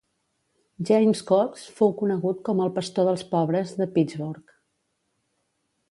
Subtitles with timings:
[0.89, 4.59] James Cox fou conegut com el "pastor dels pobres" de Pittsburgh.